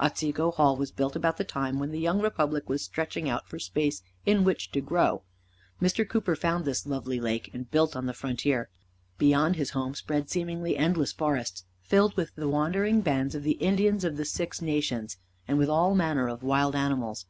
[0.00, 3.58] Otsego Hall was built about the time when the young republic was stretching out for
[3.58, 5.24] space in which to grow.
[5.78, 6.08] Mr.
[6.08, 8.70] Cooper found this lovely lake, and built on the frontier.
[9.18, 14.04] Beyond his home spread seemingly endless forests, filled with the wandering bands of the Indians
[14.04, 17.26] of the Six Nations, and with all manner of wild animals.